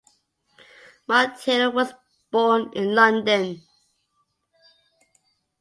[1.07, 1.93] Monteiro was
[2.31, 3.61] born in London.